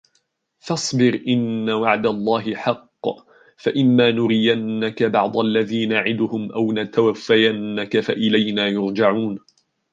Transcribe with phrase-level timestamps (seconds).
[0.59, 3.05] فاصبر إن وعد الله حق
[3.57, 9.39] فإما نرينك بعض الذي نعدهم أو نتوفينك فإلينا يرجعون